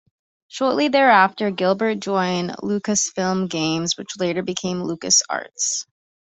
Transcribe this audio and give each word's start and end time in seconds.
Shortly 0.47 0.87
thereafter, 0.87 1.51
Gilbert 1.51 1.99
joined 1.99 2.55
Lucasfilm 2.63 3.47
Games, 3.51 3.99
which 3.99 4.13
later 4.17 4.41
became 4.41 4.79
LucasArts. 4.79 5.85